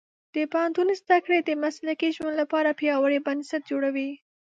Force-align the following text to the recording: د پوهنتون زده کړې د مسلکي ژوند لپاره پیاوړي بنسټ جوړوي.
د 0.35 0.35
پوهنتون 0.51 0.87
زده 1.01 1.17
کړې 1.25 1.39
د 1.43 1.49
مسلکي 1.63 2.09
ژوند 2.15 2.35
لپاره 2.41 2.77
پیاوړي 2.79 3.19
بنسټ 3.27 3.61
جوړوي. 3.71 4.09